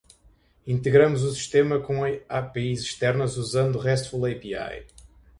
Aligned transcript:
Integramos 0.65 1.21
o 1.21 1.29
sistema 1.31 1.79
com 1.79 2.01
APIs 2.27 2.81
externas 2.81 3.37
usando 3.37 3.77
RESTful 3.77 4.25
API. 4.31 4.87